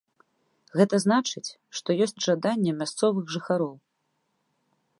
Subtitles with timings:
[0.79, 3.75] Гэта значыць, што ёсць жаданне мясцовых жыхароў.